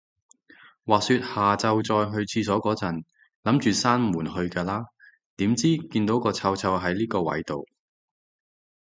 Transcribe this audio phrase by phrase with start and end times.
[0.83, 3.03] 話說，下就再去廁所個陣，
[3.43, 4.87] 諗住閂門去㗎啦，
[5.35, 7.63] 點知，見到個臭臭係呢個位到